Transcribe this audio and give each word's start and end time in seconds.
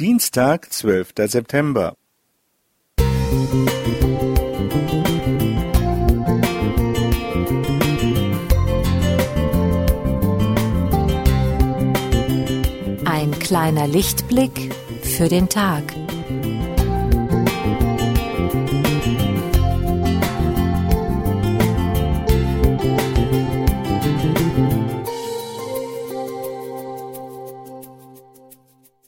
Dienstag, 0.00 0.72
zwölfter 0.72 1.28
September. 1.28 1.94
Ein 13.04 13.30
kleiner 13.38 13.86
Lichtblick 13.86 14.74
für 15.04 15.28
den 15.28 15.48
Tag. 15.48 15.84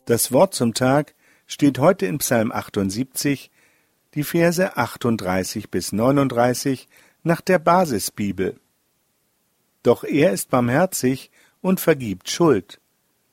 Das 0.07 0.31
Wort 0.31 0.55
zum 0.55 0.73
Tag 0.73 1.17
steht 1.49 1.81
heute 1.81 2.07
in 2.07 2.19
Psalm 2.19 2.53
78, 2.53 3.51
die 4.15 4.23
Verse 4.23 4.77
38 4.77 5.69
bis 5.69 5.91
39 5.91 6.87
nach 7.25 7.41
der 7.41 7.59
Basisbibel. 7.59 8.61
Doch 9.83 10.05
er 10.05 10.31
ist 10.31 10.49
barmherzig 10.49 11.33
und 11.61 11.81
vergibt 11.81 12.31
Schuld. 12.31 12.81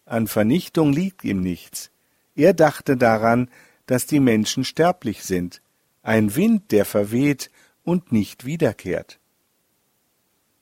An 0.06 0.26
Vernichtung 0.26 0.94
liegt 0.94 1.24
ihm 1.24 1.42
nichts. 1.42 1.92
Er 2.36 2.56
dachte 2.56 2.98
daran, 2.98 3.52
dass 3.86 4.08
die 4.08 4.20
Menschen 4.20 4.66
sterblich 4.66 5.24
sind, 5.24 5.62
ein 6.02 6.36
Wind, 6.36 6.72
der 6.72 6.86
verweht 6.86 7.52
und 7.84 8.12
nicht 8.12 8.46
wiederkehrt. 8.46 9.20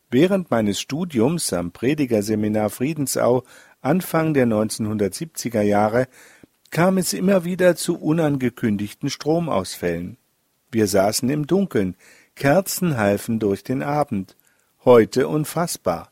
Während 0.09 0.51
meines 0.51 0.81
Studiums 0.81 1.53
am 1.53 1.71
Predigerseminar 1.71 2.69
Friedensau 2.69 3.45
Anfang 3.81 4.35
der 4.35 4.45
1970er 4.45 5.61
Jahre 5.61 6.07
kam 6.69 6.99
es 6.99 7.13
immer 7.13 7.45
wieder 7.45 7.75
zu 7.75 7.99
unangekündigten 7.99 9.09
Stromausfällen. 9.09 10.17
Wir 10.71 10.85
saßen 10.85 11.27
im 11.29 11.47
Dunkeln, 11.47 11.95
Kerzen 12.35 12.97
halfen 12.97 13.39
durch 13.39 13.63
den 13.63 13.81
Abend. 13.81 14.37
Heute 14.85 15.27
unfassbar. 15.27 16.11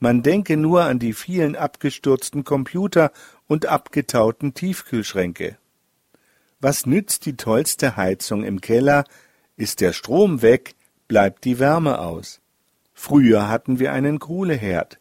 Man 0.00 0.24
denke 0.24 0.56
nur 0.56 0.82
an 0.82 0.98
die 0.98 1.12
vielen 1.12 1.54
abgestürzten 1.54 2.42
Computer 2.42 3.12
und 3.46 3.66
abgetauten 3.66 4.52
Tiefkühlschränke. 4.52 5.56
Was 6.58 6.84
nützt 6.84 7.26
die 7.26 7.36
tollste 7.36 7.96
Heizung 7.96 8.42
im 8.42 8.60
Keller? 8.60 9.04
Ist 9.56 9.80
der 9.80 9.92
Strom 9.92 10.42
weg, 10.42 10.74
bleibt 11.06 11.44
die 11.44 11.60
Wärme 11.60 12.00
aus. 12.00 12.40
Früher 12.92 13.48
hatten 13.48 13.78
wir 13.78 13.92
einen 13.92 14.18
Kohleherd 14.18 14.98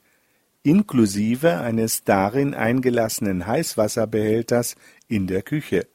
inklusive 0.63 1.59
eines 1.59 2.03
darin 2.03 2.53
eingelassenen 2.55 3.45
Heißwasserbehälters 3.45 4.75
in 5.07 5.27
der 5.27 5.41
Küche. 5.41 5.87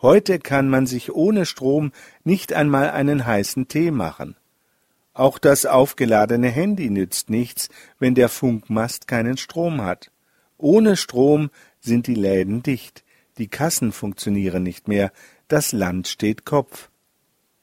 Heute 0.00 0.38
kann 0.38 0.68
man 0.68 0.86
sich 0.86 1.12
ohne 1.12 1.46
Strom 1.46 1.92
nicht 2.22 2.52
einmal 2.52 2.90
einen 2.90 3.26
heißen 3.26 3.68
Tee 3.68 3.90
machen. 3.90 4.36
Auch 5.12 5.38
das 5.38 5.66
aufgeladene 5.66 6.48
Handy 6.48 6.90
nützt 6.90 7.30
nichts, 7.30 7.68
wenn 7.98 8.14
der 8.14 8.28
Funkmast 8.28 9.08
keinen 9.08 9.38
Strom 9.38 9.82
hat. 9.82 10.10
Ohne 10.58 10.96
Strom 10.96 11.50
sind 11.80 12.06
die 12.06 12.14
Läden 12.14 12.62
dicht, 12.62 13.02
die 13.38 13.48
Kassen 13.48 13.92
funktionieren 13.92 14.62
nicht 14.62 14.88
mehr, 14.88 15.12
das 15.48 15.72
Land 15.72 16.08
steht 16.08 16.44
Kopf. 16.44 16.90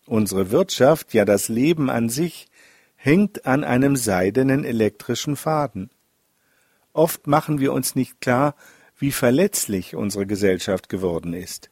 Unsere 0.05 0.51
Wirtschaft, 0.51 1.13
ja 1.13 1.25
das 1.25 1.47
Leben 1.47 1.89
an 1.89 2.09
sich, 2.09 2.47
hängt 2.95 3.45
an 3.45 3.63
einem 3.63 3.95
seidenen 3.95 4.63
elektrischen 4.63 5.35
Faden. 5.35 5.89
Oft 6.93 7.27
machen 7.27 7.59
wir 7.59 7.73
uns 7.73 7.95
nicht 7.95 8.21
klar, 8.21 8.55
wie 8.97 9.11
verletzlich 9.11 9.95
unsere 9.95 10.25
Gesellschaft 10.25 10.87
geworden 10.87 11.33
ist. 11.33 11.69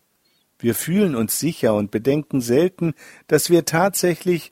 Wir 0.60 0.76
fühlen 0.76 1.16
uns 1.16 1.40
sicher 1.40 1.74
und 1.76 1.92
bedenken 1.92 2.42
selten, 2.42 2.94
dass 3.28 3.50
wir 3.50 3.66
tatsächlich 3.66 4.52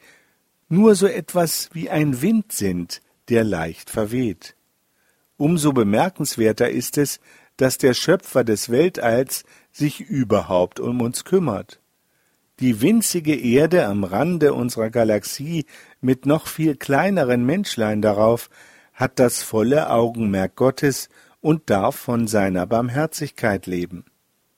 nur 0.69 0.95
so 0.95 1.07
etwas 1.07 1.69
wie 1.73 1.89
ein 1.89 2.21
Wind 2.21 2.51
sind, 2.51 3.01
der 3.29 3.43
leicht 3.43 3.89
verweht. 3.89 4.55
Umso 5.37 5.73
bemerkenswerter 5.73 6.69
ist 6.69 6.97
es, 6.97 7.19
dass 7.57 7.77
der 7.77 7.93
Schöpfer 7.93 8.43
des 8.43 8.69
Weltalls 8.69 9.43
sich 9.71 9.99
überhaupt 10.01 10.79
um 10.79 11.01
uns 11.01 11.25
kümmert. 11.25 11.79
Die 12.59 12.81
winzige 12.81 13.35
Erde 13.35 13.85
am 13.85 14.03
Rande 14.03 14.53
unserer 14.53 14.89
Galaxie 14.89 15.65
mit 16.01 16.25
noch 16.25 16.47
viel 16.47 16.75
kleineren 16.75 17.45
Menschlein 17.45 18.01
darauf 18.01 18.49
hat 18.99 19.17
das 19.17 19.41
volle 19.41 19.89
Augenmerk 19.89 20.57
Gottes 20.57 21.07
und 21.39 21.69
darf 21.69 21.95
von 21.95 22.27
seiner 22.27 22.67
Barmherzigkeit 22.67 23.65
leben. 23.65 24.03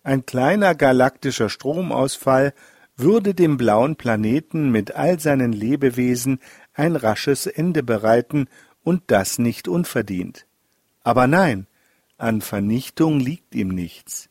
Ein 0.03 0.25
kleiner 0.25 0.73
galaktischer 0.73 1.47
Stromausfall 1.47 2.55
würde 2.97 3.35
dem 3.35 3.57
blauen 3.57 3.97
Planeten 3.97 4.71
mit 4.71 4.95
all 4.95 5.19
seinen 5.19 5.53
Lebewesen 5.53 6.39
ein 6.73 6.95
rasches 6.95 7.45
Ende 7.45 7.83
bereiten 7.83 8.47
und 8.83 9.03
das 9.07 9.37
nicht 9.37 9.67
unverdient. 9.67 10.47
Aber 11.03 11.27
nein, 11.27 11.67
an 12.17 12.41
Vernichtung 12.41 13.19
liegt 13.19 13.53
ihm 13.53 13.67
nichts. 13.67 14.27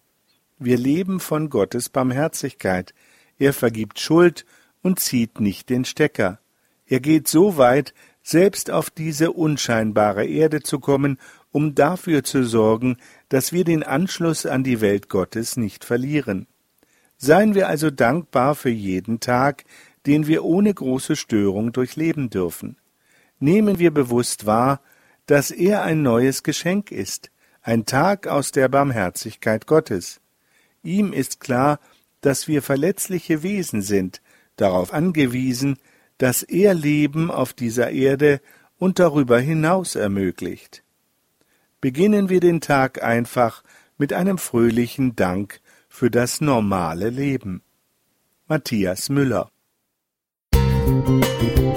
Wir 0.58 0.76
leben 0.76 1.20
von 1.20 1.50
Gottes 1.50 1.88
Barmherzigkeit. 1.88 2.94
Er 3.38 3.52
vergibt 3.52 4.00
Schuld 4.00 4.44
und 4.82 4.98
zieht 4.98 5.38
nicht 5.38 5.70
den 5.70 5.84
Stecker. 5.84 6.40
Er 6.86 6.98
geht 6.98 7.28
so 7.28 7.56
weit, 7.56 7.94
selbst 8.30 8.70
auf 8.70 8.90
diese 8.90 9.32
unscheinbare 9.32 10.24
Erde 10.24 10.62
zu 10.62 10.78
kommen, 10.78 11.18
um 11.50 11.74
dafür 11.74 12.22
zu 12.22 12.44
sorgen, 12.44 12.96
dass 13.28 13.52
wir 13.52 13.64
den 13.64 13.82
Anschluss 13.82 14.46
an 14.46 14.62
die 14.62 14.80
Welt 14.80 15.08
Gottes 15.08 15.56
nicht 15.56 15.84
verlieren. 15.84 16.46
Seien 17.16 17.54
wir 17.54 17.68
also 17.68 17.90
dankbar 17.90 18.54
für 18.54 18.70
jeden 18.70 19.18
Tag, 19.18 19.64
den 20.06 20.26
wir 20.28 20.44
ohne 20.44 20.72
große 20.72 21.16
Störung 21.16 21.72
durchleben 21.72 22.30
dürfen. 22.30 22.76
Nehmen 23.40 23.78
wir 23.78 23.90
bewusst 23.90 24.46
wahr, 24.46 24.80
dass 25.26 25.50
er 25.50 25.82
ein 25.82 26.02
neues 26.02 26.42
Geschenk 26.42 26.92
ist, 26.92 27.30
ein 27.62 27.84
Tag 27.84 28.26
aus 28.26 28.52
der 28.52 28.68
Barmherzigkeit 28.68 29.66
Gottes. 29.66 30.20
Ihm 30.82 31.12
ist 31.12 31.40
klar, 31.40 31.80
dass 32.20 32.48
wir 32.48 32.62
verletzliche 32.62 33.42
Wesen 33.42 33.82
sind, 33.82 34.22
darauf 34.56 34.92
angewiesen, 34.92 35.78
dass 36.20 36.42
er 36.42 36.74
Leben 36.74 37.30
auf 37.30 37.54
dieser 37.54 37.90
Erde 37.90 38.42
und 38.78 38.98
darüber 38.98 39.40
hinaus 39.40 39.94
ermöglicht. 39.94 40.84
Beginnen 41.80 42.28
wir 42.28 42.40
den 42.40 42.60
Tag 42.60 43.02
einfach 43.02 43.64
mit 43.96 44.12
einem 44.12 44.36
fröhlichen 44.36 45.16
Dank 45.16 45.60
für 45.88 46.10
das 46.10 46.42
normale 46.42 47.08
Leben. 47.08 47.62
Matthias 48.46 49.08
Müller 49.08 49.50
Musik 50.52 51.69